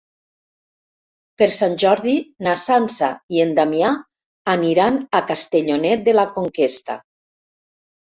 Per 1.41 1.47
Sant 1.57 1.75
Jordi 1.83 2.13
na 2.47 2.55
Sança 2.61 3.09
i 3.35 3.41
en 3.43 3.51
Damià 3.59 3.91
aniran 4.55 4.97
a 5.19 5.21
Castellonet 5.33 6.03
de 6.09 6.17
la 6.17 6.25
Conquesta. 6.39 6.97